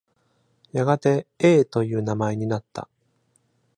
[0.71, 2.89] やがて「A」という名前になった。